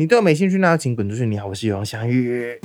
[0.00, 1.26] 你对我没兴趣，那就请滚出去。
[1.26, 2.58] 你好，我是永祥宇。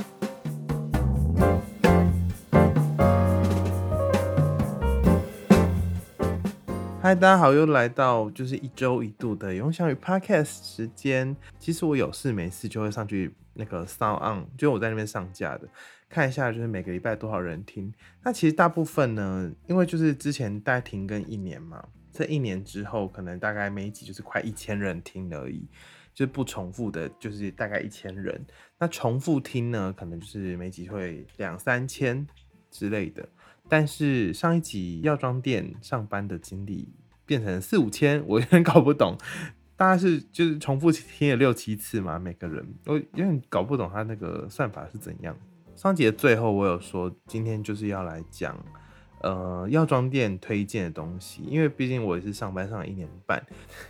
[7.02, 11.36] 嗨，大家好，又来到就是一周一度的永祥宇 Podcast 时间。
[11.58, 15.68] 其实我有事没事就会上去那个 Sound On，就我在那边上架的，
[16.08, 17.92] 看一下就是每个礼拜多少人听。
[18.22, 25.68] 那其实大部分呢，因为就是之前大概停更一年嘛，这一年之后可能大概每一集就是快一千人听而已。
[26.16, 28.42] 就不重复的，就是大概一千人。
[28.78, 32.26] 那重复听呢，可能就是每集会两三千
[32.70, 33.28] 之类的。
[33.68, 36.88] 但是上一集药妆店上班的经历
[37.26, 39.18] 变成四五千，我有点搞不懂。
[39.76, 45.36] 大概是就是重复听了六七次嘛，每个人我有点搞不懂他那个算法是怎样。
[45.74, 48.58] 上集的最后我有说，今天就是要来讲。
[49.22, 53.44] 呃，药妆店推荐的东西，因为毕竟我也是上班上了一年半，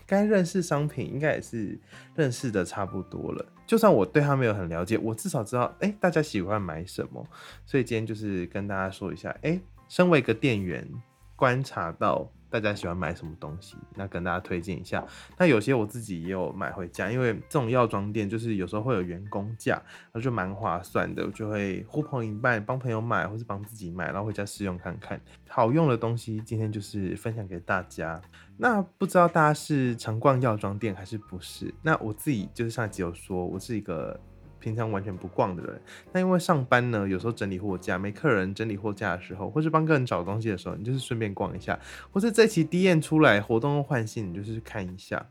[0.07, 1.79] 该认识商品应该也是
[2.15, 3.45] 认识的差不多了。
[3.67, 7.27] 就算我对他没有很了解，我至少知道，哎，大家喜欢买什么。
[7.65, 10.89] 所以今天就是跟大家说一下，哎，身为一个店员，
[11.35, 12.31] 观察到。
[12.61, 13.77] 大家喜欢买什么东西？
[13.95, 15.05] 那跟大家推荐一下。
[15.37, 19.83] 那有些我自己也有买回家，因为这种药妆店就是有时候会有员工价，
[20.13, 25.21] 那就蛮划算的，就会呼朋引伴帮朋友买，或是帮自己买，然后回家试用看看。
[25.49, 28.21] 好用的东西，今天就是分享给大家。
[28.57, 31.75] 那不知道大家是常逛药妆店还是不是？
[31.83, 34.19] 那我自己就是上集有说，我是一个。
[34.67, 35.81] 平常完全不逛的人，
[36.13, 41.79] 那因为上班呢，有时候整理货架，没客人整理货架的时候，或是帮客人找东西的时候，你就是顺便逛一下，
[42.11, 45.25] 或是这期 D N 出来活动换新，你就是看一下。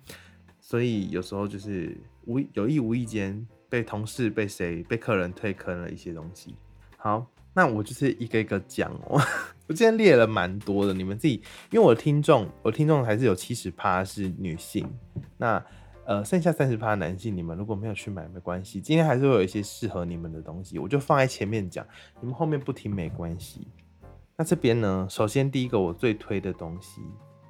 [0.61, 6.55] 所以有时候就是无有意无意间被同事、被谁、被客人推坑了一些东西。
[6.95, 9.21] 好，那我就是一个一个讲哦。
[9.67, 14.89] 我今天列了蛮多的，你们自己，因为我听众，我听众还是有七十趴是女性，
[15.35, 15.61] 那。
[16.05, 21.85] 呃，剩下三十趴男性，你们如果没有去买没关系，今天还是会有一些适合你们的东西，我就放在前面讲，
[22.21, 23.67] 你们后面不听没关系。
[24.37, 27.01] 那这边呢，首先第一个我最推的东西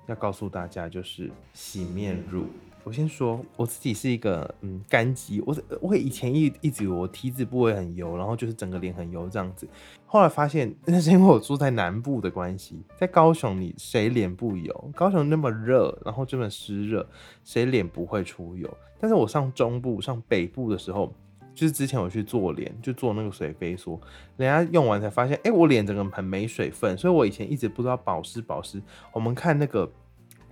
[0.08, 2.46] 要告诉大家就是洗面乳。
[2.86, 9.68] 我先说，我自己是一个嗯干肌，我我以前一一直我体脂部位很油，然后就是整个脸很油这样子。
[10.06, 14.92] 后来发现 那是因为我住在南部的关系，在高雄你谁脸不油？
[14.94, 17.04] 高雄那么热，然后这么湿热，
[17.44, 18.72] 谁脸不会出油？
[19.00, 21.12] 但是我上中部、上北部的时候，
[21.56, 24.00] 就是之前我去做脸，就做那个水飞梭，
[24.38, 28.80] 人家用完才发现，哎，我脸整个很没水分，所以我以前一直不知道保湿保湿。
[29.12, 29.92] 我们看那个。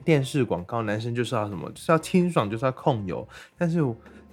[0.03, 3.27] 电视广告，男生就是要什么，就是要清爽，就是要控油。
[3.57, 3.79] 但是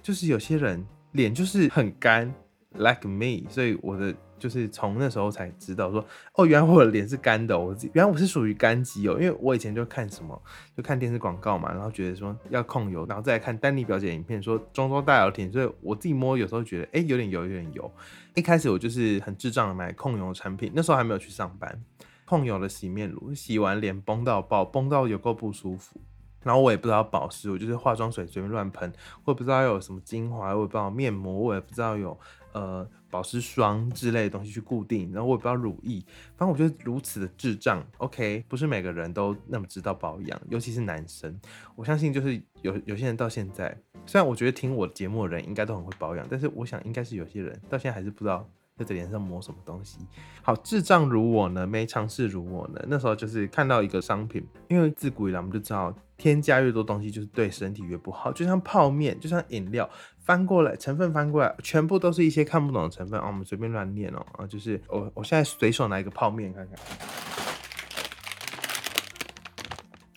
[0.01, 2.33] 就是有些人脸就是很干
[2.73, 7.57] ，like me，所以我的就是从那时候才知道说，哦，原来我的脸是干的。
[7.57, 10.41] 我原来我是属于干肌哦，因为我以前就看什么，
[10.75, 17.91] 就看电视广告嘛，然后觉得说要控油，然后再来看丹尼表姐影片说妆妆大油甜，所以我自己摸有时候觉得，哎，有点油，有点油。
[18.33, 21.83] 一开始我就是很智障的买控油产品，那时候还没有去上班。
[22.31, 25.99] 控油的洗面乳，洗完脸崩到爆，崩到有够不舒服。
[26.43, 28.89] 然后我也不知道保湿，我就是化妆水随便乱喷，
[29.25, 32.17] 我也不知道有什么精华，我也不知道面膜，我也不知道有
[32.53, 36.01] 呃保湿霜之类的东西去固定，然后我也不知道乳液，
[36.37, 37.85] 反正我觉得如此的智障。
[37.97, 41.37] OK，不是每个人都那么知道保养，尤其是男生。
[41.75, 48.49] 我相信就是有有些人到现在，虽然我觉得听我节目的人应该都很会保养，但是我想应该是有些人到现在还是不知道。
[48.83, 49.99] 在脸上抹什么东西？
[50.41, 52.81] 好，智障如我呢，没尝试如我呢。
[52.87, 58.31] 那时候就是看到一个商品，因为自古以来我们就知道，添加越多东西就是对身体越不好。
[58.31, 59.89] 就像泡面，就像饮料，
[60.19, 63.27] 翻过来成分翻过来，全部都是一些看不懂的成分啊。
[63.27, 66.75] 我们随便乱念哦啊，就是我我现在随手拿一个泡面看看。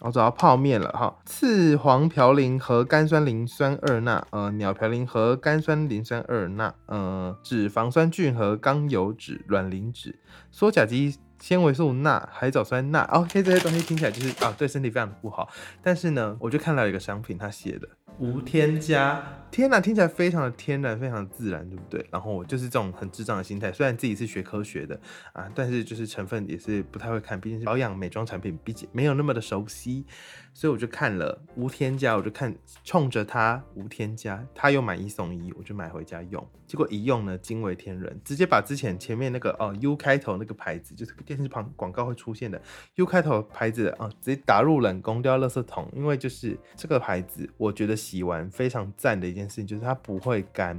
[0.05, 10.19] 我找到泡面了哈，次黄嘌呤和甘酸磷酸二钠，呃，鸟嘌呤和甘酸磷酸二钠，呃，脂肪酸菌和甘油脂、卵磷脂、
[10.53, 13.03] 羧甲基纤维素钠、海藻酸钠。
[13.13, 15.47] OK，这些东西听起来就是啊，对身体非常的不好。
[15.83, 17.87] 但是呢，我就看到一个商品，它写的。
[18.19, 22.07] 无添加，天哪，听起来非常的天然，非常的自然，对不对？
[22.11, 24.99] 然后我就是这种很智障的心态，虽然自己是学科学的
[25.35, 30.07] 啊，但是就是成分也是不太会看，毕竟是保养美妆产品，毕竟没有那么的熟悉，
[30.55, 32.55] 所以我就看了无添加，我就看
[32.85, 42.63] 冲着它无添加，它又买一送一，我就买回家用，结果一用呢惊为天人，直接把之前前面那个哦 U 开头那个牌子，就是电视旁广告会出现的
[42.95, 47.99] U 开头牌子啊，直接打入冷宫丢垃圾桶，因为就是这个牌子，我觉得。
[48.05, 50.77] 洗完非常赞的一件事情就是它不会干，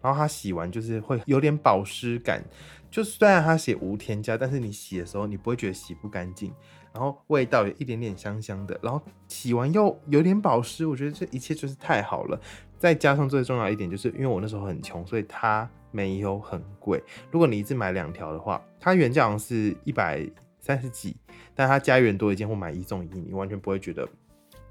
[0.00, 2.40] 然后它洗完就是会有点保湿感。
[2.88, 6.54] 就虽然它写无添加，但是你洗的时候你不会觉得洗不干净，
[6.92, 10.86] 然后味道有一点点香香的，然后洗完又有点保湿。
[10.86, 12.40] 我觉得这一切就是太好了。
[12.78, 17.02] 再加上最重要一点，就是因为我那时候很穷，所以它没有很贵。
[17.30, 20.24] 如果你一次买两条的话，它原价好像是一百
[20.60, 21.16] 三十几，
[21.56, 24.08] 但它加元多一件或买一送一，你完全不会觉得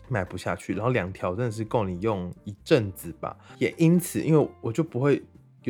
[0.08, 0.74] 买不下去。
[0.74, 3.36] 然后两条真的是够你用一阵子吧。
[3.58, 5.22] 也因此，因为我就不会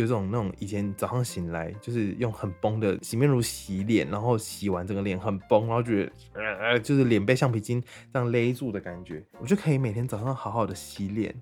[0.02, 7.84] 有种那种以前早上醒来就是用很崩的洗面乳洗脸，然后洗完整个脸很崩，然后觉得呃就是脸被橡皮筋
[8.14, 11.36] 这样勒住的感觉，我就可以每天早上好好的洗脸。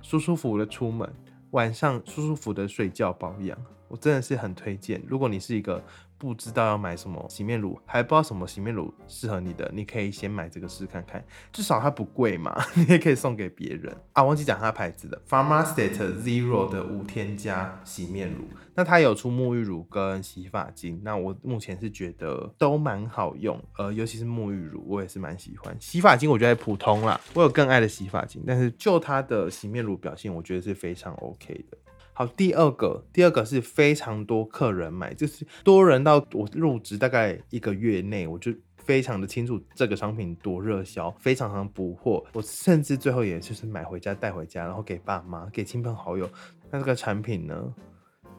[0.00, 1.12] 舒舒服服的出门，
[1.50, 3.58] 晚上舒舒服的睡觉保养，
[3.88, 5.02] 我真的是很推荐。
[5.06, 5.84] 如果你是一个
[6.18, 14.22] 不知道要买什么洗面乳，还不知道什么洗面乳适合你的，你可以先买这个试看看，至少它不贵嘛， 你也可以送给别人啊。
[14.24, 25.76] 忘记讲它牌子的 p h a r m a s t e Zero 的无添加洗面乳，那它有出沐浴乳跟洗发精，那我目前是觉得都蛮好用，呃，尤其是沐浴乳，我也是蛮喜欢。
[25.78, 31.78] 洗发精我觉得普通啦，我有更爱的洗发精，但是就它的洗面乳表现，我觉得是非常 OK 的。
[32.18, 42.24] 好，第二个，第二个是非常多客人买，就是多人到我入职大概一个月内，我就非常的清楚这个商品多热销，非常常补货。
[42.32, 46.28] 我甚至最后也就是买回家带回家，然后给爸妈、给亲朋好友。
[46.72, 47.72] 那这个产品呢，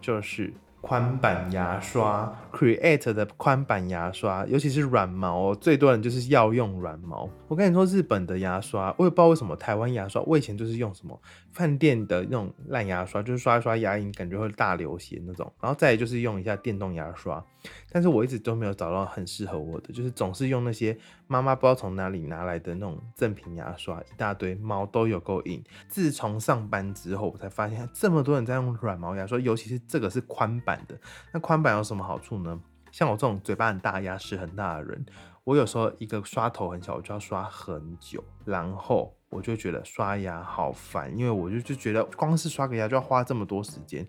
[0.02, 0.54] 就是。
[0.82, 7.30] 宽板牙刷，Create 的宽板牙刷，尤其是软毛，最多人就是要用软毛。
[7.50, 15.52] 我跟你说，日本的牙刷，我也不知道为什么台湾牙刷，我以前就是用什么饭店的那种烂牙刷，就是刷一刷牙龈，感觉会大流血那种。
[15.62, 17.44] 然后再就是用一下电动牙刷。
[17.92, 20.98] 但是我一直都没有找到很适合我的，就是总是用那些
[21.28, 25.64] 妈妈不知道从哪里拿来的那种正品牙刷，一大堆毛都有够硬。
[25.88, 30.98] 自从上班之后，我才发现这么多人在用软毛牙刷，尤其是这个是宽版的。
[31.34, 32.62] 那宽版有什么好处呢？
[32.92, 35.06] 像我这种嘴巴很大、牙齿很大的人，
[35.44, 39.19] 我有时候一个刷头很小，我就要刷很久，然后。
[39.30, 44.08] 我就觉得刷牙好烦，因为我就就觉得光是刷个牙就要花这么多时间，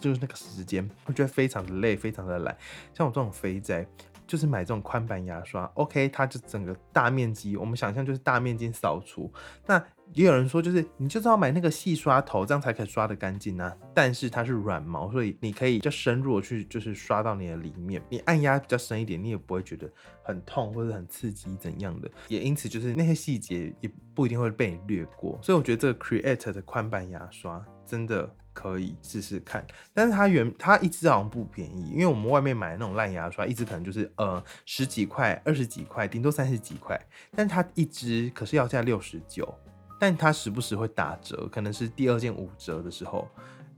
[0.00, 2.56] 就是那个时间，我觉得非常的累，非常的懒。
[2.94, 3.86] 像我这种肥宅。
[4.30, 9.28] 就是买这种宽板牙刷，OK，它就整个大面积，我们想象就是大面积扫除。
[9.66, 13.72] 那也有人说，就是你就知道买那个细刷头，这样才可以刷得干净呢。
[13.92, 18.00] 但是它是软毛，所以你可以较深入的去，就是刷到你的里面。
[18.08, 19.90] 你按压比较深一点，你也不会觉得
[20.22, 22.08] 很痛或者很刺激怎样的。
[22.28, 25.36] 也因此，就是那些细节也不一定会被你略过。
[25.42, 28.32] 所以我觉得这个 Create 的宽板牙刷真的。
[28.52, 29.64] 可以试试看，
[29.94, 37.00] 但是它原它一支好像不便宜，因为我们外面买的那种烂牙刷，一支可能就是呃十几块、二十几块，顶多三十几块，
[37.34, 39.52] 但它一支可是要价六十九，
[39.98, 43.28] 但它时不时会打折，可能是第二件五折的时候，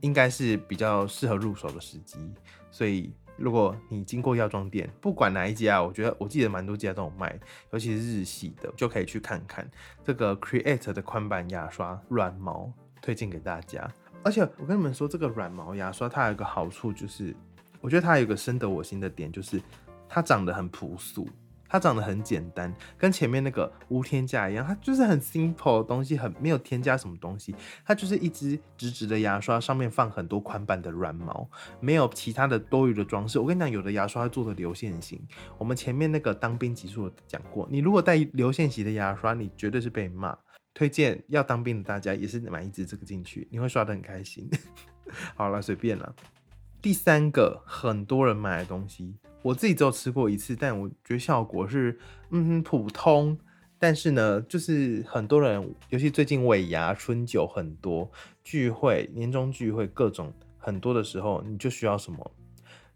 [0.01, 2.33] 应该是比较适合入手的时机。
[2.71, 7.39] 所以如果你经过药妆店，不管哪一家，我觉得我记得蛮多家都有卖，
[7.71, 9.69] 尤其是日系的，就可以去看看
[10.03, 12.71] 这个 Create 的宽版牙刷软毛，
[13.01, 13.89] 推荐给大家。
[14.23, 17.35] 而且我跟你们说，这个软毛牙刷它有一个好处，就是
[17.81, 19.61] 我觉得它有一个深得我心的点，就是
[20.07, 21.27] 它长得很朴素，
[21.67, 27.53] 它长得很简单，跟前面那个无添加一样，它就是很 simple 的东西，很没有添加什么东西，
[27.85, 31.45] 它就是一支直直的牙刷，上面放很多宽版的软毛，
[31.81, 33.39] 没有其他的多余的装饰。
[33.39, 35.19] 我跟你讲，有的牙刷做的流线型，
[35.57, 40.37] 我们前面那个当兵集数讲过，你如果带流线型的牙刷，你绝对是被骂。
[40.73, 44.49] 推荐要当兵的大家也是买一支这个进去，你会刷的很开心。
[45.35, 46.15] 好了，随便了。
[46.81, 51.97] 第三个很多人买的东西，我自己只有吃过一次，但我觉得效果是
[52.31, 53.37] 嗯普通。
[53.79, 58.09] 但是呢，就是很多人，尤其最近尾牙春酒很多
[58.41, 62.31] 聚会、年终聚会各种很多的时候，你就需要什么？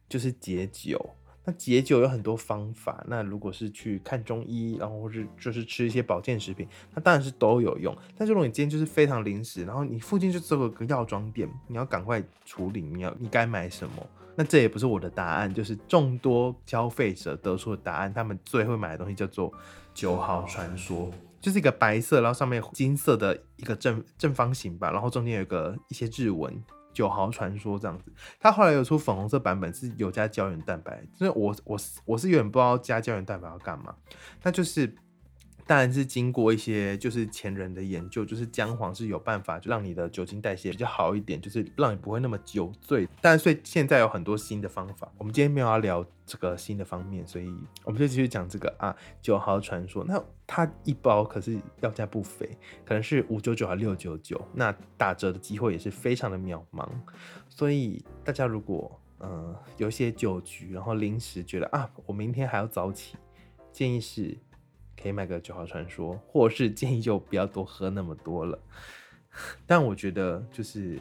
[0.07, 1.13] 就是解酒。
[1.49, 7.97] 那解酒有很多方法，那如果是去看中医，然后或是就是吃一些保健食品，那当然是都有用。
[8.17, 14.05] 但是如果你今天就是非常临时，然后你附近就只有个药妆店，你要赶快处理，你要你该买什么？
[14.35, 18.13] 那这也不是我的答案，就是众多消费者得出的答案。
[18.13, 19.49] 他们最会买的东西叫做
[19.93, 26.61] 九号传说，就是一个白色，然后上面金色的一个正正方形吧，然后中间有个一些日文。
[26.97, 31.03] 九毫传说这样子，它后来有出粉红色版本，是有加胶原蛋白。
[31.13, 33.95] 所以我我我是有点不知道加胶原蛋白要干嘛，
[34.41, 34.95] 那就是。
[35.67, 43.07] 当然是经过一些就是前人的研究，就是姜黄是有办法让你的酒精代谢比较好一点，就是让你不会那么酒醉。
[43.21, 50.05] 但是现在有很多新的方法，我们今天没有要聊这个新的方面，所以我们就继续讲这个啊九号传说。
[50.07, 52.49] 那它一包可是要价不菲，
[52.85, 56.87] 可能是五九九还六九九，那打折的机会也是非常的渺茫。
[57.49, 63.17] 所以大家如果嗯有一些酒局，然后临时觉得啊我明天还要早起，
[63.73, 64.37] 建议是。
[65.01, 68.59] 可以买个九号传说，或是建议就不要多喝那么多了。
[69.67, 70.99] 但我觉得就是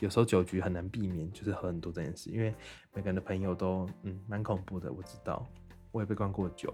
[0.00, 2.54] 有时候酒局很难避免，就是喝很多这件事，因为
[2.92, 4.92] 每个人的朋友都嗯蛮恐怖的。
[4.92, 5.46] 我知道，
[5.90, 6.72] 我也被灌过酒。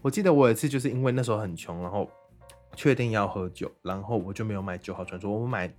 [0.00, 2.08] 我记得我有一次就是因为那时候很穷，然后
[2.76, 5.72] 确定要喝酒，然后我就没有买九号传说，我买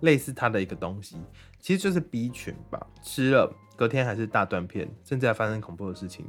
[0.00, 1.16] 类似它的一个东西，
[1.58, 6.24] 其实就是 B 群吧，吃了隔天还是大断片，甚至还发生恐怖的事情。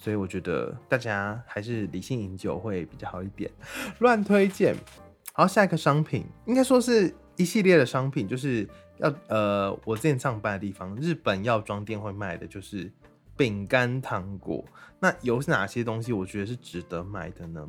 [0.00, 3.50] 所以我觉得大家还是理性饮酒会比较好一点。
[3.98, 4.74] 乱推荐。
[5.34, 8.66] 好，下一个商品应该说是一系列的商品，就是
[8.96, 12.90] 要呃，我之前上班的地方，日本药妆店会卖的，就是
[13.36, 14.64] 饼干糖果。
[14.98, 17.68] 那有哪些东西我觉得是值得买的呢？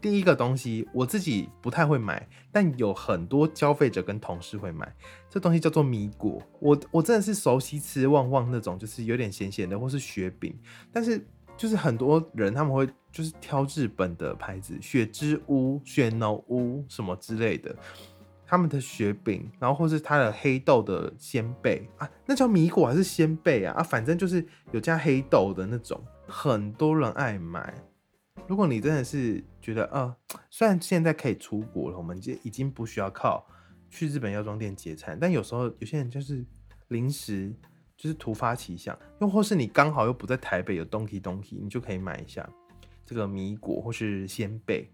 [0.00, 4.90] 第一个东西我自己不太会买，但有很多消费者跟同事会买，
[5.28, 6.42] 这东西叫做米果。
[6.58, 10.58] 我我真的是熟悉吃旺旺那种，就是有点咸咸的，或是雪饼，
[10.90, 11.22] 但是。
[11.60, 17.76] 就是很多人他们会就是挑日本的牌子，雪之屋、雪浓屋什么之类的，
[18.46, 23.74] 他们的雪饼，然后或是它的黑豆的鲜贝啊，那叫米果还是鲜贝啊？
[23.74, 27.74] 啊，反正就是有加黑豆的那种，很多人爱买。
[28.48, 30.16] 如果你真的是觉得，呃，
[30.48, 33.46] 虽然现在可以出国了，我们已经不需要靠
[33.90, 36.42] 去日本药妆店结餐，但有时候有些人就是
[36.88, 37.54] 临时。
[38.00, 42.48] 就是突发奇想，又或是你刚好又不在台北有东西东西，你就可以买一下
[43.04, 44.90] 这个米果或是鲜贝。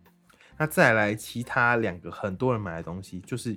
[0.59, 3.57] 那再来其他两个很多人买的东西，就是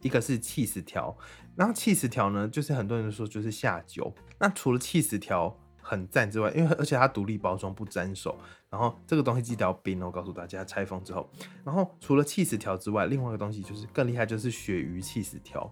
[0.00, 1.14] 一个是气死条，
[1.54, 4.10] 然后气死条呢，就是很多人都说就是下酒。
[4.38, 8.38] 那除了气死条很赞之外，因为而且它独立包装不沾手，
[8.70, 11.30] 然后这个东西记得要冰哦，告诉大家拆封之后。
[11.62, 15.70] 然后除了气死条之外，另外一个东西就是更厉害，就是鳕鱼气死条。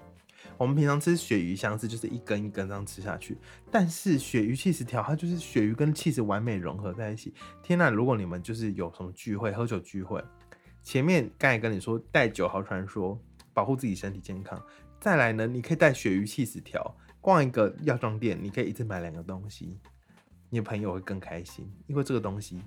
[0.59, 3.37] 我们平常吃鳕鱼相似，就是一根一根这样吃下去。
[3.71, 7.35] 但是鳕鱼气死条，它就是鳕鱼跟气死完美融合在一起。
[7.63, 7.91] 天呐！
[7.91, 10.23] 如果你们就是有什么聚会，喝酒聚会，
[10.83, 13.21] 前面刚才跟你说带酒好传说，
[13.53, 14.61] 保护自己身体健康。
[15.01, 19.79] 再来呢，你可以带鳕鱼气死条，逛一个药妆店，你可以一次买两个东西，
[20.49, 22.63] 你的朋友会更开心，因为这个东西。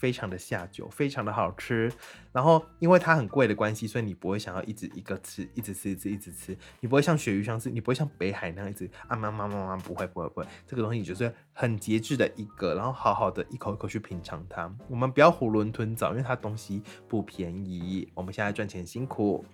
[0.00, 1.92] 非常的下酒，非常的好吃。
[2.32, 6.56] 然后因为它很贵的关系，所以你不会想要一直一个吃，一直吃，一直一直吃。
[6.80, 10.46] 你不会像鳕鱼相似，你不会像北海那样一直啊妈妈妈妈不会不会不会。
[10.66, 14.74] 这个东西就是很节制的一个，然后好好的一口一口去品尝它。
[14.88, 18.10] 我们不要囫囵吞枣，因为它东西不便宜。
[18.14, 19.44] 我们现在赚钱辛苦。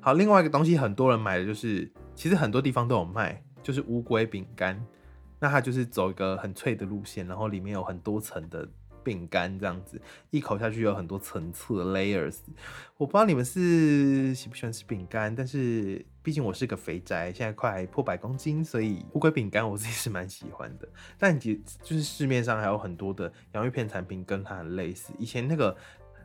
[0.00, 4.82] 好，另外一个东西很多人买的就是，其实很多地方都有卖，就是乌龟饼干。
[5.38, 8.66] 那它就是走一个很脆的路线，然后里面有很多层的。
[9.08, 9.98] 饼干这样子，
[10.28, 12.36] 一口下去有很多层次 layers。
[12.98, 20.86] 我不知道你们是喜不喜欢吃饼干，但是毕竟我是个肥宅，现在快破百公斤，所以乌龟饼干我自己是蛮喜欢的。
[21.16, 25.12] 但就就是市面上还有很多的洋芋片产品跟它很类似。
[25.18, 25.74] 以前那个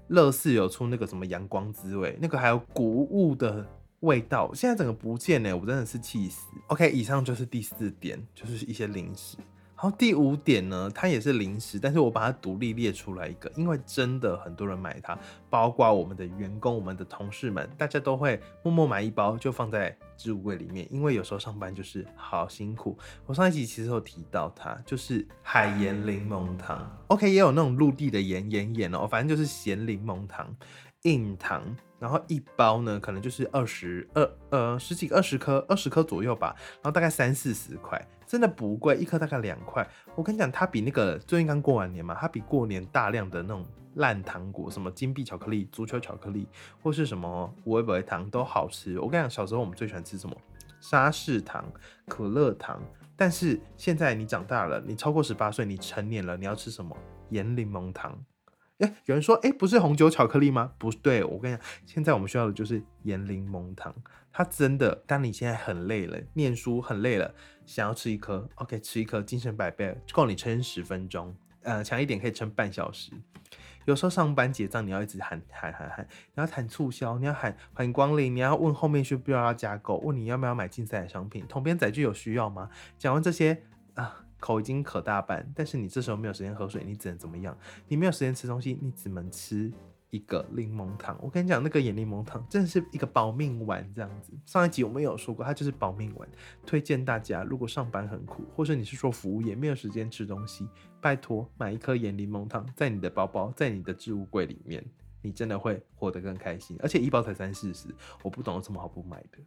[0.09, 3.65] 乐事有出那个什么阳光滋味，那个还有谷物的
[4.01, 6.49] 味道，现在整个不见呢，我真的是气死。
[6.67, 9.37] OK，以上就是第四点，就是一些零食。
[9.83, 22.97] 然后第五点呢，它也是零食，但是我把它独立列出来一个，因为真的很多人买它，包括我们的员工、我们的同事们，大家都会默默买一包就放在置物柜里面，因为有时候上班就是好辛苦。
[23.25, 30.49] 我上一集其实有提到它，就是海盐柠檬糖，OK，也有那种陆地的盐盐盐哦，反正就是咸柠檬糖。
[31.01, 31.61] 硬糖，
[32.03, 39.87] 然后一包呢，可能就是二十二呃十几二十颗，二十颗左右吧，然后大概三四十块，真的不贵，一颗大概两块。
[40.13, 46.45] 我跟你讲，它比那个最近刚过完年嘛，它比过年大量的那种烂糖果，什么金币巧克力、足球巧克力，
[46.81, 48.99] 或是什么五味糖都好吃。
[48.99, 50.35] 我跟你讲，小时候我们最喜欢吃什么
[50.81, 51.63] 沙士糖、
[52.09, 52.81] 可乐糖，
[53.15, 56.93] 但是现在你长大了，你超过十八岁，你成年了，你要吃什么
[57.29, 58.21] 盐柠檬糖？
[58.83, 60.73] 哎，有人说，哎，不是红酒巧克力吗？
[60.77, 63.95] 不对，我跟你讲，现在我们需要的就是盐柠檬糖。
[64.33, 67.33] 它真的，当你现在很累了，念书很累了，
[67.65, 71.33] 想要吃一颗，OK，吃一颗，精神百倍，够你撑十分钟。
[71.61, 73.11] 呃，强一点可以撑半小时。
[73.85, 82.69] 有时候上班结账，你要一直喊喊喊喊，你要喊促销，你要喊欢迎光临，你要问后面需不需要加购，问你要不要买竞赛的商品，统编载具有需要吗？
[82.97, 83.61] 讲完这些
[83.93, 84.22] 啊。
[84.43, 87.57] 口已经渴大半，但是你这时候没有时间喝水，你只能怎么样？
[87.87, 89.71] 你没有时间吃东西，你只能吃
[90.09, 91.17] 一个柠檬糖。
[91.21, 94.33] 我跟你讲，那个盐柠檬糖真的是一个保命丸，这样子。
[94.45, 96.27] 上一集我们有说过，它就是保命丸。
[96.65, 100.67] 推荐大家，如果上班很苦，或者你是做服务业，没有时间吃东西，
[100.99, 104.83] 拜托买一颗盐柠檬糖，在你的包包，在你的置物柜里面，
[105.21, 106.77] 你真的会活得更开心。
[106.81, 107.87] 而且一包才三四十，
[108.21, 109.37] 我不懂有什么好不买的。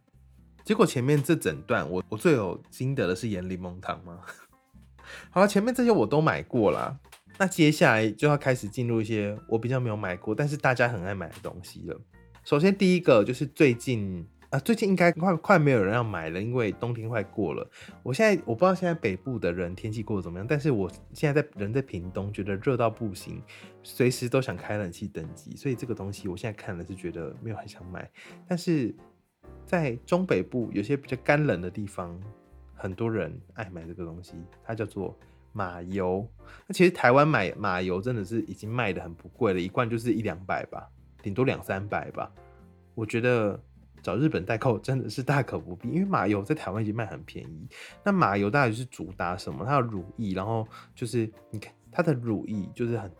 [0.63, 4.19] 结果前面这整段，我我最有心得的是盐柠檬糖吗？
[5.29, 6.99] 好了，前面这些我都买过了，
[7.37, 11.99] 那接下来就要开始进入一些我比较没有买过，但是大家很爱买的东西了。
[12.43, 17.69] 首先第一个就是最近啊，最近应该快快没有人要买了，因为冬天快过了。
[18.01, 23.43] 我现在我不知道现在北部的人天气过得怎么样，但是我现在在人在屏东，觉得热到不行，
[23.83, 28.09] 随时都想开冷气等级，所以这个东西我现在看了是觉得没有很想买。
[28.47, 28.95] 但是
[29.65, 32.17] 在中北部有些比较干冷的地方，
[32.77, 35.17] 很多人爱买这个东西，它叫做。
[35.53, 36.27] 马油，
[36.67, 40.87] 那其实台湾买马油真的是已经卖的很不贵了，一罐就是一两百吧，
[41.23, 42.31] 顶多两三百吧。
[42.93, 43.59] 我觉得
[44.03, 47.67] 找日本代购真的是大可不必，因为马油在台湾已经卖很便宜。
[48.03, 49.65] 那马油大概是主打什么？
[49.65, 53.11] 它的乳液，然后就是你看它的乳液就是很。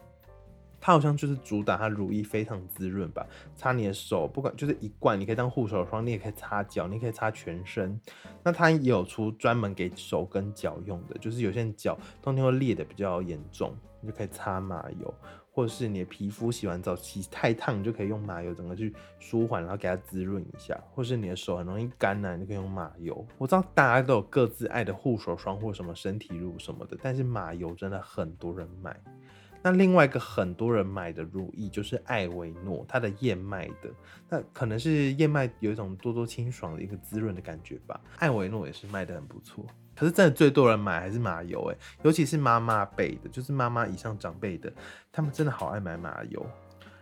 [0.80, 8.00] 它好像就是主打它乳液非常滋润吧，擦你的手，不管就是一罐，你可以当护手霜，你也可以擦脚，你可以擦全身。
[8.44, 15.14] 那它也有出专门给手跟脚用的，就是有些人脚冬天会裂的比较严重，你就可以擦马油，
[15.52, 20.80] 或者是你的皮肤洗完澡洗太烫，你就可以用马油整个去舒缓，然后给它滋润一下。
[20.94, 23.26] 或是你的手很容易干呢，你就可以用马油。
[23.38, 28.96] 我知道大家都有各自爱的护手霜或什么身体乳什么的，但是马油真的很多人买。
[29.70, 33.90] 那另外一个很多人买的乳液就是艾维诺，它的燕麦的，
[34.30, 38.00] 那可能是燕麦有一种多多清爽的一个滋润的感觉吧。
[38.20, 44.72] 艾维诺也是卖的很不错，可是真的最多人买还是马油哎，尤其是妈妈辈的，就是妈妈以上长辈的，
[45.12, 46.46] 他们真的好爱买马油。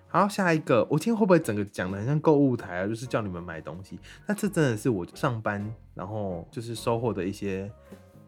[0.07, 2.87] 好，下一个，我今天会不会整个讲的很像购物台啊？
[2.87, 7.71] 就是叫你们买东西，那这真的是我上班然后就是收获的一些。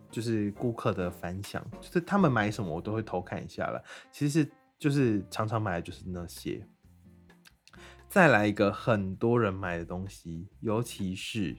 [0.10, 3.84] 就是顾客的反响，就是他们买什么我都会偷看一下了。
[4.12, 4.50] 其实
[4.80, 6.66] 就是常常买的就是那些。
[8.08, 11.56] 再来一个很多人买的东西，尤其是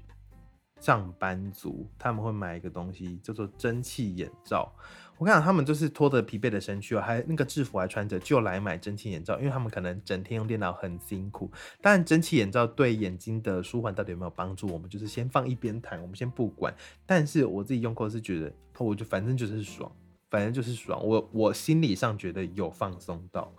[0.81, 4.75] 上班族，他们会买一个东西叫做蒸汽眼罩。
[5.19, 11.51] 我跟你讲，他们就是拖着疲惫的身躯，还那个制服还穿着，就来买蒸汽眼罩，因为他们可能整天用电脑很辛苦。
[11.83, 16.73] 但，蒸汽眼罩对眼睛的舒缓到底有没有帮助，我们就是先放一边谈，我们先不管。
[17.05, 19.91] 但是我自己用过是觉得，我就反正就是爽，
[20.31, 21.05] 反正就是爽。
[21.05, 23.53] 我我心理上觉得有放松到，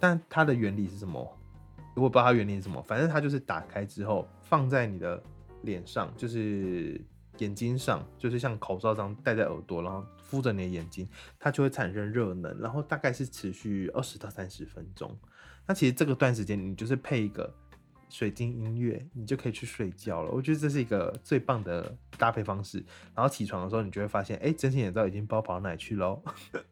[0.00, 1.38] 但它的原理是什么？
[1.94, 5.22] 我不知道它原理是什么，反正它就是打开之后放在你的
[5.62, 7.00] 脸上，就是
[7.38, 10.04] 眼睛上，就是像口罩这样戴在耳朵，然后。
[10.28, 15.16] 敷着你的眼睛，它就会产生热能，然后大概是持续二十到三十分钟。
[15.68, 17.48] 那其实这个段时间，你就是配一个
[18.08, 20.30] 水晶音乐，你就可以去睡觉了。
[20.32, 22.84] 我觉得这是一个最棒的搭配方式。
[23.14, 26.20] 然后起床的时候，你就会发现，哎，真心眼罩已经包跑哪去喽。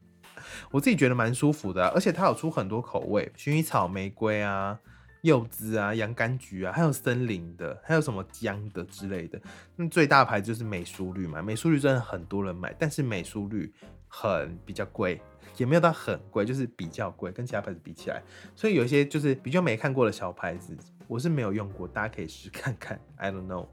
[0.73, 4.81] 我自己觉得蛮舒服的，而且它有出很多口味，薰衣草、玫瑰啊。
[5.25, 9.41] 柚子啊，洋甘菊啊，还有森林的，还有什么姜的之类的。
[9.75, 13.73] 那最大牌就是美舒绿嘛，美舒绿真的很多人买，但是美舒绿
[14.07, 15.19] 很比较贵，
[15.57, 18.23] 也没有到很贵，就是比较贵，跟其他牌子比起来。
[18.55, 20.77] 所以有一些就是比较没看过的小牌子，
[21.09, 23.01] 我是没有用过，大家可以试看看。
[23.17, 23.69] I don't know。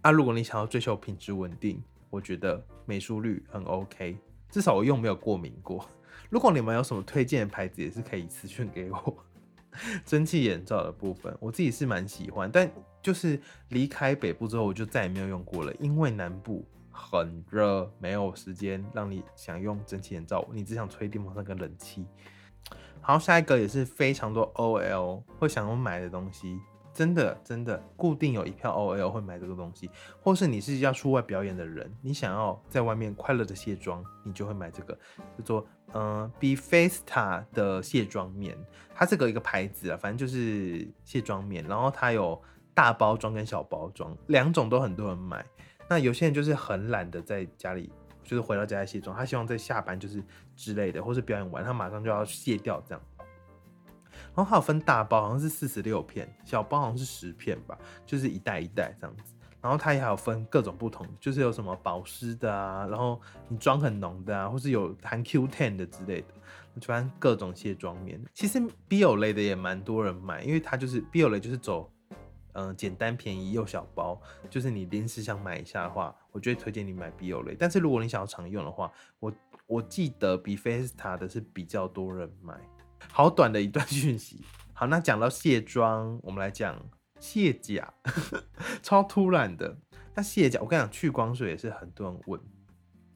[0.00, 4.16] 啊，如果你想要追求品质稳定，我觉得美舒绿很 OK，
[4.48, 5.86] 至少我用没有过敏过。
[6.30, 9.16] 如果你们有什么推荐的牌子，也是可以私讯给我。
[10.04, 12.68] 蒸汽眼罩的部分，我自己是蛮喜欢，但
[13.00, 22.04] 就是离开北部之后，我就再也没有用过了，因为南部很热，没有时间让你想用蒸汽眼罩，你只想吹电风扇跟冷气。
[23.00, 26.58] 好，下一个也是非常多 OL 会想要买的东西。
[26.98, 29.88] 真的真的固定有一票 OL 会买这个东西，
[30.20, 34.98] 或是你是要出外表演的人，你想要在外面快乐的卸妆，你就会买这个，
[35.38, 38.58] 叫做嗯 b f a s t a 的卸妆棉，
[38.96, 42.42] 它这个一个牌子啊，反正就是卸妆棉，然后它有
[42.74, 45.46] 大包装跟小包装两种都很多人买，
[45.88, 47.92] 那有些人就是很懒得在家里，
[48.24, 50.20] 就是回到家卸妆，他希望在下班就是
[50.56, 53.00] 之类的，或是表演完他马上就要卸掉这样。
[54.38, 59.34] 然后还有分大包，好像是四十六片，小包好像是十片吧，就是一袋一袋这样子。
[59.60, 66.28] 然后它也还有分各种不同，就是有什么保湿的啊，然后你妆很浓的啊，或是有含 Q10 的之类的，
[66.80, 68.24] 就反正各种卸妆棉。
[68.32, 71.90] 其实 Bio 类的也蛮多人买，因为它就是 Bio 类就是走
[72.52, 77.56] 嗯简单便宜又小包，就是你临时想买一下的话，我就会推荐你买 Bio 类。
[77.58, 79.32] 但是如果你想要常用的话，我
[79.66, 82.54] 我记得比 Festa 的是比较多人买。
[83.12, 84.40] 好短的一段讯息。
[84.72, 86.80] 好，那讲到卸妆，我们来讲
[87.18, 87.92] 卸甲，
[88.82, 89.76] 超突然的。
[90.14, 92.40] 那卸甲，我跟你讲，去光水也是很多人问，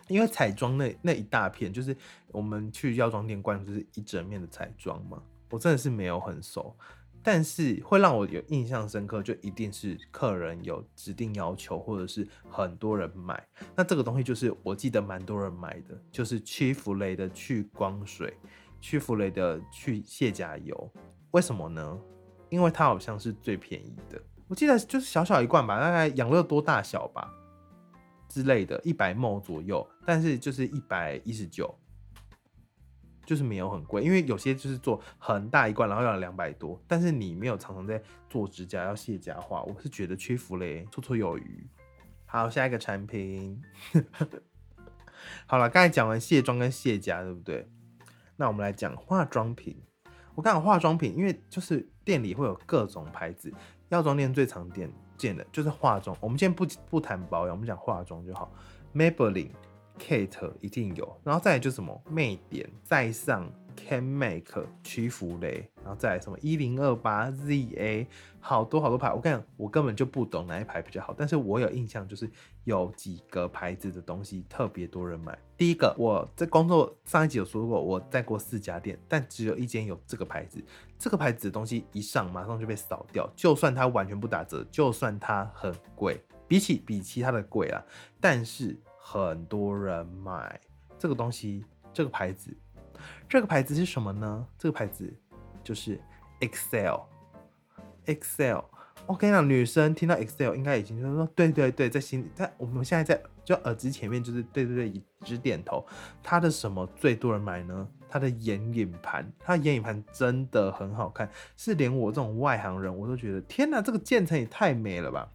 [0.09, 1.97] 因为彩妆那那一大片，就是
[2.29, 5.23] 我们去药妆店逛，就是一整面的彩妆嘛。
[5.51, 6.77] 我真的是没有很熟，
[7.23, 13.47] 但是会让我有印象深刻，就一定是客人有指定要求，或者是很多人买。
[13.77, 18.33] 那这个东西就是我记得蛮多人买的，就是屈服雷的去光水，
[18.83, 20.92] 屈服雷的去卸甲油。
[21.31, 21.99] 为什么呢？
[22.51, 27.33] 因为它好像是最便宜的，我记得就是小小一罐吧，大概养乐多大小吧
[28.29, 31.75] 之类的，一百毛左右，但是就是一百一十九。
[33.25, 36.79] 就是没有很贵，因为有些就是做很大一罐，然后要两百多。
[36.88, 41.64] 但是你没有常常在做指甲要卸甲的话，我是觉得屈服雷，绰绰有余。
[42.27, 43.62] 好，下一个产品。
[45.47, 47.71] 好了，刚才讲完卸妆跟卸甲，对不对？
[48.37, 49.77] 那我们来讲化妆品。
[50.35, 53.53] 我讲化妆品，因为就是店里会有各种牌子，
[53.90, 56.16] 药妆店最常见见的就是化妆。
[56.21, 58.53] 我们今天不不谈保养，我们讲化妆就好。
[58.95, 59.51] Maybelline。
[59.99, 68.07] Kate 一定有，然后再来就什么魅点，再上 Can Make 屈服蕾，然后再什么一零二八 ZA，
[68.40, 69.12] 好多好多牌。
[69.12, 72.31] 我跟你讲，我根本就不懂哪一排比较好，但是我有印象，就是
[72.64, 75.38] 有几个牌子的东西特别多人买。
[75.57, 80.62] 第一个，我在工作上一集有说过，我在过四家店，但只有一间有这个牌子。
[80.99, 87.83] 这个牌子的东西一上，马上就被扫掉，就算它完全不打折，就算它很贵，比起比其他的贵啊，
[88.21, 88.79] 但是。
[89.05, 90.59] 很多人买
[90.97, 92.57] 这个东西，这个牌子，
[93.29, 94.47] 这个牌子是什么呢？
[94.57, 95.12] 这个牌子
[95.62, 96.01] 就是
[96.40, 97.05] Excel，Excel。
[99.07, 105.85] 我跟你讲，女生听到 Excel 应该已经就是说，对对对，在心里，在我们现在在就耳机前面就是对对对，一直点头。
[106.22, 107.88] 它的什么最多人买呢？
[108.09, 115.29] 它的眼影盘，它的眼影盘真的很好看，是连我这种外行人我都觉得，天哪，这个渐层也太美了吧！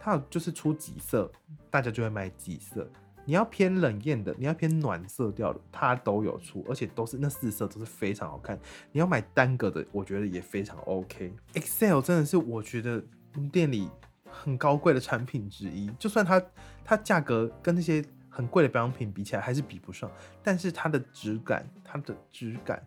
[0.00, 1.30] 它就是出几色，
[1.70, 2.90] 大家就会买几色。
[3.24, 8.58] 你要偏冷艳的，你要偏暖色调的，它都有出，而且都是那四色都是非常好看。
[8.92, 11.34] 你要买单个的，我觉得也非常 OK。
[11.54, 13.02] Excel 真的是我觉得
[13.50, 13.88] 店里
[14.24, 16.42] 很高贵的产品之一，就算它
[16.84, 20.10] 它价格跟那些很贵的保养品比起来还是比不上，
[20.42, 22.86] 但是它的质感、它的质感，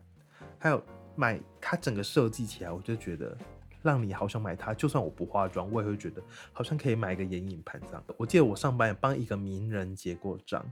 [0.58, 0.82] 还有
[1.16, 3.36] 买它整个设计起来，我就觉得。
[3.88, 6.22] 让你好想买它，就算我不化妆，我也会觉得
[6.52, 8.04] 好像可以买一个眼影盘这样。
[8.18, 10.62] 我记得我上班帮一个名人结过账，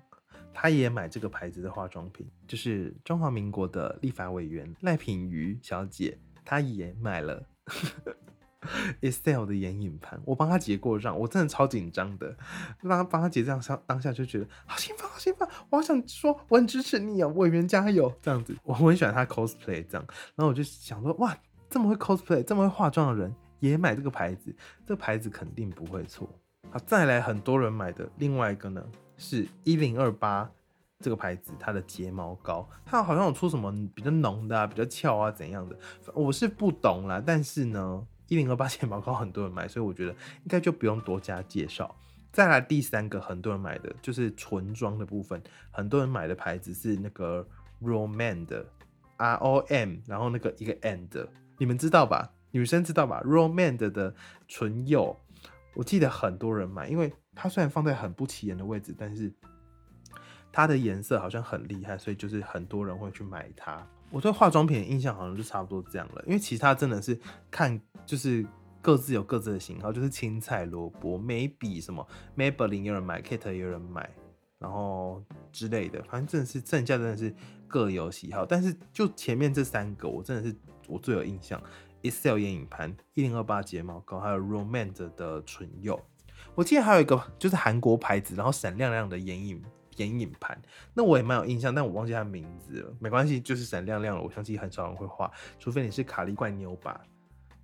[0.53, 7.43] 他也买这个牌子的化妆品，就是中华民国的立法委员赖品瑜小姐，她也买了
[9.01, 12.37] Estelle 的眼影盘，我帮她结过账，我真的超紧张的，
[12.83, 21.35] 让她帮她结账，上当下就觉得好兴奋，好兴奋，我好想说我很支持你啊，委员加油这样子，我很喜欢她 cosplay 这样，然后我就想说哇。
[21.69, 24.55] 这么会 cosplay、这么会化妆的人也买这个牌子，
[24.87, 26.29] 这个牌子肯定不会错。
[26.71, 28.85] 好，再来很多人买的另外一个呢，
[29.17, 30.51] 是一零二八
[31.01, 35.79] 这个牌子，它的睫毛膏，它好像有出什么比较浓的啊、比较翘啊怎样的，
[36.15, 37.23] 我是不懂啦。
[37.25, 41.95] 但是呢，一零二八 睫毛膏很多人买，所以我觉得应该就不用多加介绍。
[42.33, 47.47] 再来第三个很多人买的就是唇妆的部分，很多人买的牌子是那个
[47.81, 48.67] Roman 的
[49.17, 51.27] R O M，然后那个一个 and。
[51.59, 52.33] 你们知道吧？
[52.53, 54.15] 女生知道吧？Romand 的
[54.49, 55.19] 唇釉，
[55.75, 59.31] 我记得很多人买，因为它虽然放在很不起眼的位置，但是
[60.51, 63.87] 它的颜色好像很厉害，所以就是很多人会去买它。
[64.11, 67.19] 我对化妆品的印象好像就差不多这样了，因为其他真的是
[67.51, 68.47] 看就是
[68.81, 72.07] 各自有各自的型号，就是青菜萝卜、眉笔什么
[72.39, 74.09] ，Maybelline 有人买，Kate 有人买，
[74.59, 77.35] 然后之类的，反正真的是剩下真的是
[77.69, 78.47] 各有喜好。
[78.47, 80.57] 但是就前面这三个，我真的是。
[80.89, 81.61] 我最有印象
[82.03, 86.01] ，Excel 眼影盘、一零二八睫毛膏，还有 Romand 的唇釉。
[86.55, 89.63] 我记得还有一个就是韩国牌子，然后闪亮亮的眼影
[89.97, 90.61] 眼影盘，
[90.95, 92.95] 那我也蛮有印象，但我忘记它名字了。
[93.01, 94.23] 没关系，就是闪亮亮的。
[94.23, 97.01] 我相信很少人会画，除非你是卡利怪妞吧。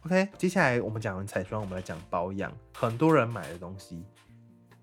[0.05, 2.53] OK，接下来我们讲完彩妆，我们来讲保养。
[2.75, 4.05] 很多人买的东西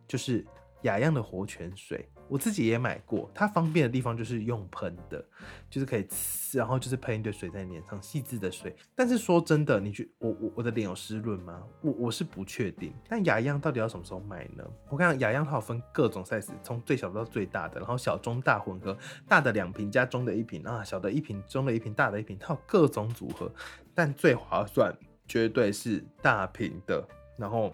[0.08, 0.46] 就是
[0.84, 2.08] 雅漾的活泉水。
[2.30, 5.26] 我自己也买过，它方便的地方就是用喷的，
[5.70, 6.08] 就是可以，
[6.54, 8.76] 然后就是喷一堆水在脸上，细致的水。
[8.96, 11.64] 但是说真的，你觉我我我的脸有湿润吗？
[11.82, 12.94] 我我是不确定。
[13.10, 14.64] 但雅漾到底要什么时候买呢？
[14.90, 18.96] 我看雅漾它有分各种 size，从最小到最大的，然后小中大混合，
[19.28, 23.52] 大的两瓶加中的一瓶啊，小的一瓶，中的一瓶，大的一瓶，它有各种组合。
[23.96, 24.96] 但最划算
[25.28, 27.74] 绝对是大瓶的，然后。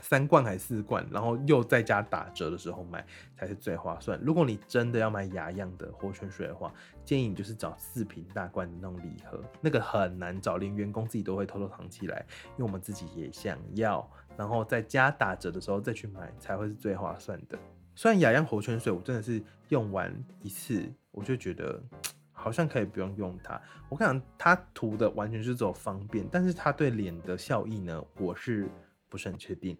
[0.00, 3.04] 三罐还是四罐，然后又再加打折的时候买
[3.36, 4.18] 才是最划算。
[4.22, 6.72] 如果你真的要买雅漾的活泉水的话，
[7.04, 12.24] 建议你就是找四瓶大罐的那种礼盒，那个很难找，连员工自己都会偷偷藏起来，
[12.56, 17.58] 因为我们自己也想要，然后再加打折的时候再去买才会是最划算的。
[17.94, 21.82] 虽然雅漾活泉水我真的是用完一次我就觉得。
[22.32, 23.60] 好像可以不用用它。
[23.90, 28.66] 我讲，它涂的完全是走方便，但是它对脸的效益呢，我是
[29.10, 29.76] 不是很确定。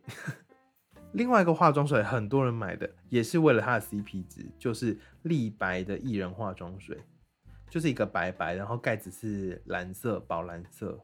[1.12, 7.02] 另外一个化妆水，很多人买的也是为了它的 CP 值，就是立白的薏仁化妆水，
[7.68, 11.00] 就是一个白白，然后盖子是蓝色宝蓝色，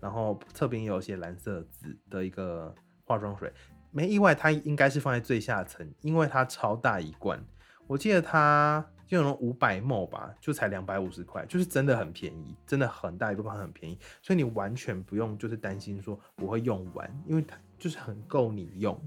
[0.00, 3.52] 然后侧边有些蓝色紫的一个化妆水。
[3.90, 7.38] 没意外，它应该是放在最下层，因为它超大一罐，
[7.86, 18.98] 我记得它就有五百沫吧，就才两百五十块，就是真的很便宜，真的很大一部分很便宜，所以你完全不用就是担心说我会用完，因为它就是很够你用。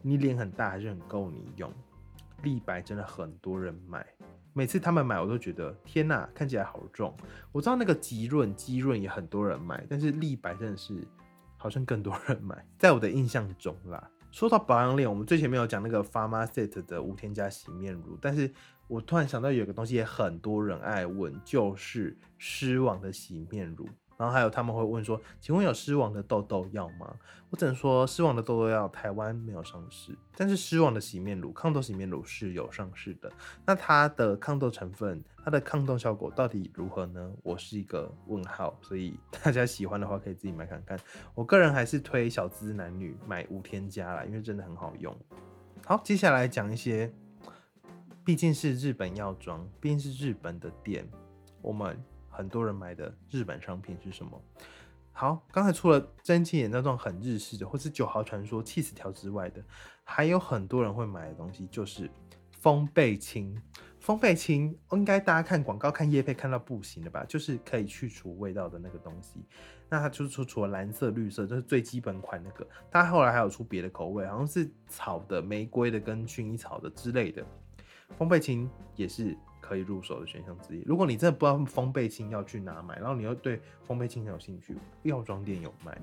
[0.00, 1.70] 你脸很大还是很够你用，
[2.42, 4.06] 立白真的很多人买，
[4.54, 7.14] 每次他们买我都觉得天哪，看起来好重。
[7.52, 11.06] 我知道那个极润、极润也很多人买，但是立白真的是
[11.58, 14.10] 好像更多人买，在我的印象中啦。
[14.30, 18.50] 说到保养脸，我们最前面有讲那个 f a r m a s e t 的无添加洗面乳，但是
[18.86, 23.88] 我突然想到有个东西也很多人爱问，就是狮王的洗面乳。
[24.20, 27.16] 然后还有他们会问说，请问有狮王的痘痘药吗？
[27.48, 33.32] 我只能说狮王的痘痘药台湾没有上市，但是狮王的洗面乳、抗痘洗面乳是有上市的。
[33.64, 37.32] 那它的抗痘成分、它的抗痘效果到底如何呢？
[37.42, 41.00] 我是一个问号，所以 大家喜欢的话可以自己买看看。
[41.34, 45.16] 我个人还是推小资男女买无添加啦，因为真的很好用。
[45.86, 47.10] 好，接下来讲一些，
[48.22, 51.08] 毕竟是日本药妆，毕竟是日本的店，
[51.62, 51.98] 我们。
[52.40, 54.42] 很多人买的日本商品是什么？
[55.12, 59.62] 好，刚才除了蒸汽眼那种很日式的，或是九号传说气死条之外的，
[60.04, 62.10] 还有很多人会买的东西就是
[62.50, 63.60] 风贝清。
[63.98, 67.26] 风贝清应该大家看广告、看叶配看到不行的吧？
[67.28, 69.44] 就是可以去除味道的那个东西。
[69.90, 72.66] 那它就是除除了蓝色、绿色，就是最基本款那个。
[72.90, 77.44] 它后来还有出别的口味，好像是草的、玫瑰的跟薰衣草的之类的。
[78.16, 79.36] 风贝清也是。
[79.70, 80.82] 可以入手的选项之一。
[80.84, 85.96] 如果你真的不知道风贝清要去哪买，然后你又对风贝清很有兴趣，药妆店有卖。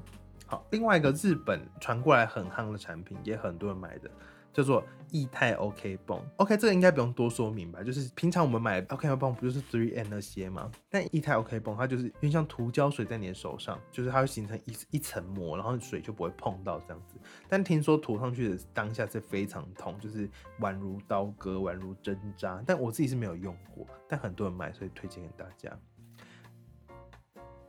[0.46, 4.10] 好，另外一个日本传过来很夯的产品，也很多人买的。
[4.58, 10.72] 叫做液态 OK 泵，OK 这个应该不用多说明白，就是平常我们买 OK 泵不就是 Three N 那些吗？
[10.90, 17.20] 但液态 OK 泵它就是有点像涂胶水在你的手上，就是它会形成一一层膜，然后水就不会碰到这样子。
[17.48, 20.28] 但听说涂上去的当下是非常痛，就是
[20.60, 22.60] 宛如刀割，宛如针扎。
[22.66, 25.72] 但我自己是没有用过，但很多人买，所以推荐给大家。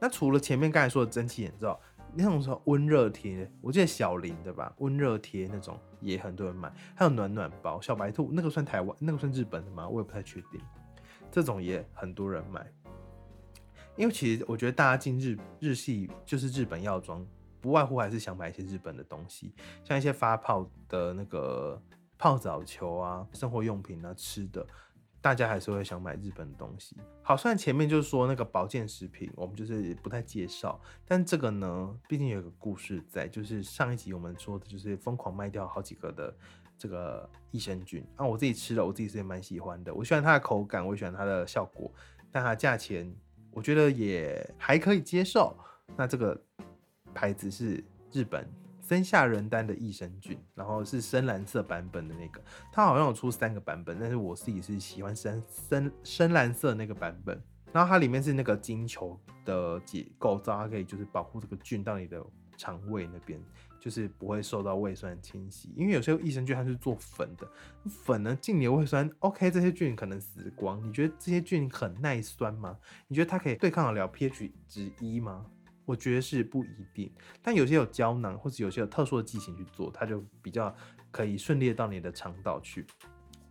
[0.01, 1.79] 那除了前面刚才说的蒸汽眼罩。
[2.21, 9.89] 那种什么温热贴，我记得小林的吧，温热贴那种也很多人买，还有暖暖包，小白兔那个算台湾，那个算日本的吗？
[9.89, 10.61] 我也不太确定。
[11.31, 12.67] 这种也很多人买，
[13.95, 17.25] 因为其实我觉得大家进日日系就是日本药妆，
[17.61, 19.55] 不外乎还是想买一些日本的东西，
[19.85, 21.81] 像一些发泡的那个
[22.19, 24.67] 泡澡球啊，生活用品啊，吃的。
[25.29, 26.97] 大家还是会想买日本的东西。
[27.23, 36.35] 好，虽然前面就是说那个保健食品，我们就是不太介绍，但这个呢，毕竟有个故事在，就是上一集我们说的就是疯狂卖掉好几个的
[36.79, 41.93] 这个益生菌啊，我自己吃了，我自己是蛮喜欢的，我喜欢它的口感，我喜欢它的效果，
[42.33, 43.15] 但它价钱
[43.51, 45.55] 我觉得也还可以接受。
[45.95, 46.41] 那这个
[47.13, 48.51] 牌子是日本。
[48.89, 52.41] 森下仁丹的益生菌，然后是深蓝色版本的那个，
[52.73, 57.39] 它好像有出三个版本，但是我自己是喜欢深深深蓝色那个版本。
[57.71, 62.25] 然后它里面是那个金球的结构造，它可以就是保护这个菌到你的
[62.57, 63.39] 肠胃那边，
[63.79, 65.71] 就是不会受到胃酸侵袭。
[65.77, 67.47] 因为有些益生菌它是做粉的，
[67.87, 70.83] 粉呢进你的胃酸，OK，这些菌可能死光。
[70.83, 72.79] 你觉得这些菌很耐酸吗？
[73.07, 75.45] 你觉得它可以对抗得了 pH 值一吗？
[75.89, 77.11] 我觉得是不一定，
[77.43, 80.75] 但有些有胶囊，或者有些有特殊的剂型去做，它就比较
[81.11, 82.87] 可以顺利到你的肠道去。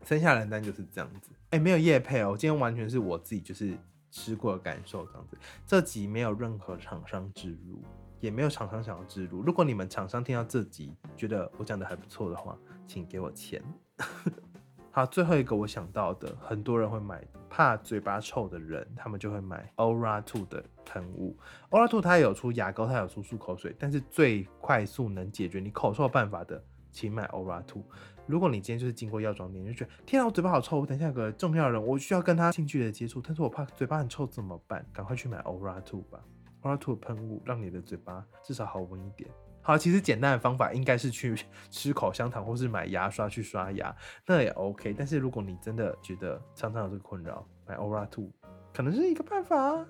[0.04, 3.76] 生下人丹就是这样子，哎，没有叶配哦，今天完全是我自己就是
[4.12, 5.36] 吃过的感受这样子。
[5.66, 7.82] 这集没有任何厂商植入，
[8.20, 9.42] 也没有厂商想要植入。
[9.42, 13.64] 如果你们厂商听到这集觉得我讲的还不错的话，请给我钱。
[14.94, 21.36] 好，最后一个我想到的，很多人会买，怕嘴巴臭的人，他们就会买 Ora Two 的喷雾。
[21.72, 27.84] Ora Two 它有出牙膏，它有出漱口水，但是最快速能解决你口臭办法的，请买 Ora Two。
[28.28, 34.86] 如果你今天就是经过药妆店，就觉得天啊，我嘴巴好臭，我等下有个重要人，我需要跟他近距离的接触，但是我怕嘴巴很臭怎么办？
[34.94, 36.24] 赶快去买 Ora Two 吧
[36.62, 39.28] Ora Two 喷雾让你的嘴巴至少好闻一点。
[39.68, 41.36] 好，其实简单的方法应该是去
[41.70, 43.94] 吃口香糖，或是买牙刷去刷牙，
[44.26, 44.96] 那也 OK。
[44.98, 48.32] 但是如果你真的觉得常常有这个困扰，买 Aura Two
[48.74, 49.86] 可能是一个办法。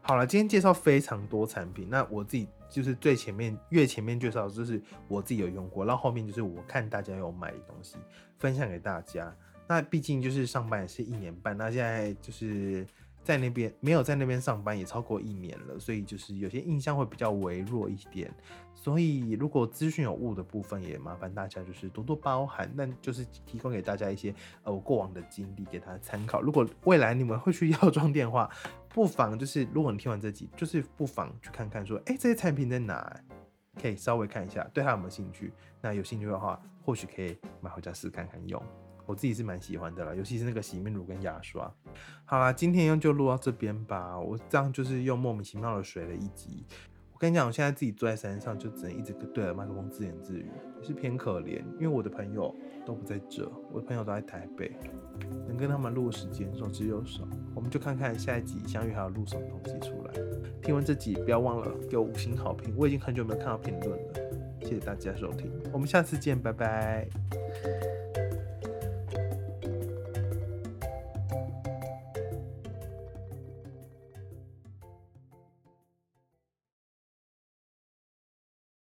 [0.00, 7.96] 好了，今天介绍非常多产品，那我自己就是最前面越前面介绍就是我自己有用过，然后后面就是我看大家有买的东西
[8.38, 9.30] 分享给大家。
[9.68, 12.86] 那毕竟就是上班也是一年半，那现在就是
[13.22, 18.32] 在那边没有在那边上班也超过一年了，所以就是有些印象会比较微弱一点。
[18.74, 22.70] 所以如果资讯有误的部分，也麻烦大家就是多多包涵。
[22.74, 26.40] 那就是提供给大家一些呃我过往的经历给大家参考。
[26.40, 28.48] 如果未来你们会去 药妆店的话，
[28.88, 33.20] 不妨就是如果你听完这集，就是不妨去看看说，哎，这些产品在哪？
[33.80, 35.52] 可以稍微看一下，对他有没有兴趣？
[35.80, 38.60] 那有兴趣的话，或许可以买回家试看看用。
[39.10, 41.70] 我自己是蛮喜欢的啦，尤其是那个洗面乳跟牙刷。
[42.24, 44.18] 好啦，今天就录到这边吧。
[44.18, 46.64] 我这样就是用莫名其妙的水了一集。
[47.12, 51.58] 我跟你讲，我现在自己坐在山上，就只能一直对着麦克风自言自语，也是偏可怜。
[51.74, 52.54] 因为我的朋友
[52.86, 54.72] 都不在这，我的朋友都在台北，
[55.46, 57.28] 能跟他们录的时间少之又少。
[57.54, 60.14] 我们就看看下一集相遇还要录什么东西出来。
[60.62, 62.72] 听完这集，不要忘了给我五星好评。
[62.74, 64.14] 我已经很久没有看到评论了，
[64.62, 67.06] 谢谢大家收听，我们下次见，拜拜。